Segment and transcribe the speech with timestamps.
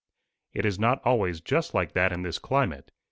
[0.51, 2.89] "It is not always just like that in this climate.